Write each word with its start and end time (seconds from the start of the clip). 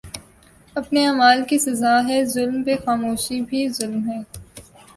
اپنے 0.75 1.05
اعمال 1.07 1.43
کی 1.49 1.57
سزا 1.59 1.93
ہے 2.07 2.23
ظلم 2.25 2.63
پہ 2.63 2.75
خاموشی 2.85 3.41
بھی 3.41 3.67
ظلم 3.69 4.09
ہے 4.09 4.19